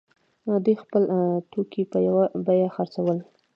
دوی 0.63 0.75
خپل 0.83 1.03
توکي 1.51 1.83
په 1.91 1.97
یوه 2.07 2.23
بیه 2.45 2.69
خرڅول. 2.75 3.17